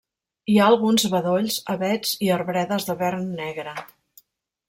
Hi 0.51 0.55
ha 0.61 0.69
alguns 0.71 1.03
bedolls, 1.15 1.57
avets 1.75 2.15
i 2.27 2.31
arbredes 2.37 2.87
de 2.87 2.95
vern 3.05 3.27
negre. 3.43 3.77